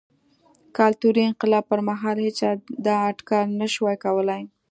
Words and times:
کلتوري 0.77 1.21
انقلاب 1.29 1.63
پر 1.71 1.79
مهال 1.89 2.17
هېچا 2.25 2.49
دا 2.85 2.95
اټکل 3.09 3.47
نه 3.59 3.67
شوای 3.73 3.95
کولای. 4.03 4.41